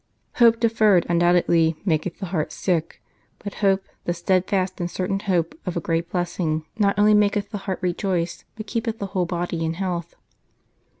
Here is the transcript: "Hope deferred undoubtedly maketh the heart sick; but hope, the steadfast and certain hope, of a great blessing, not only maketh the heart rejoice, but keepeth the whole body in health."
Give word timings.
"Hope 0.39 0.59
deferred 0.59 1.05
undoubtedly 1.09 1.75
maketh 1.85 2.17
the 2.17 2.25
heart 2.33 2.51
sick; 2.51 3.03
but 3.37 3.53
hope, 3.61 3.83
the 4.05 4.15
steadfast 4.15 4.79
and 4.79 4.89
certain 4.89 5.19
hope, 5.19 5.53
of 5.63 5.77
a 5.77 5.79
great 5.79 6.09
blessing, 6.09 6.65
not 6.79 6.97
only 6.97 7.13
maketh 7.13 7.51
the 7.51 7.59
heart 7.69 7.77
rejoice, 7.83 8.43
but 8.55 8.65
keepeth 8.65 8.97
the 8.97 9.05
whole 9.13 9.25
body 9.27 9.63
in 9.63 9.75
health." 9.75 10.15